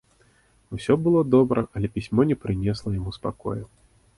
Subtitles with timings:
[0.77, 3.61] Усё было добра, але пісьмо не прынесла яму спакою.